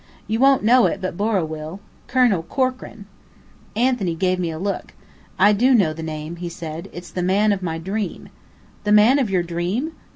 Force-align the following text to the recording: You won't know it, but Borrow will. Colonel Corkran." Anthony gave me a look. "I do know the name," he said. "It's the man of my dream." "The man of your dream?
You 0.25 0.39
won't 0.39 0.63
know 0.63 0.87
it, 0.87 0.99
but 0.99 1.15
Borrow 1.15 1.45
will. 1.45 1.79
Colonel 2.07 2.41
Corkran." 2.41 3.05
Anthony 3.75 4.15
gave 4.15 4.39
me 4.39 4.49
a 4.49 4.57
look. 4.57 4.95
"I 5.37 5.53
do 5.53 5.75
know 5.75 5.93
the 5.93 6.01
name," 6.01 6.37
he 6.37 6.49
said. 6.49 6.89
"It's 6.91 7.11
the 7.11 7.21
man 7.21 7.51
of 7.51 7.61
my 7.61 7.77
dream." 7.77 8.29
"The 8.83 8.93
man 8.93 9.19
of 9.19 9.29
your 9.29 9.43
dream? 9.43 9.91